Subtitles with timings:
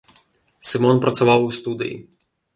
[0.69, 1.95] Сымон працаваў у студыі.